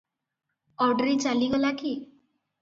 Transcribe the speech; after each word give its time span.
Audrey 0.85 1.13
ଚାଲିଗଲା 1.25 1.71
କି? 1.83 1.93